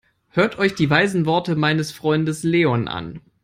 Hört 0.29 0.57
euch 0.57 0.73
die 0.73 0.89
weisen 0.89 1.27
Worte 1.27 1.55
meines 1.55 1.91
Freundes 1.91 2.41
Leon 2.41 2.87
an! 2.87 3.21